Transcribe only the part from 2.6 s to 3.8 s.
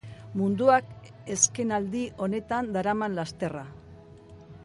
daraman lasterra.